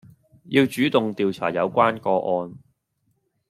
[0.45, 2.09] 要主動調查有關個
[2.41, 2.57] 案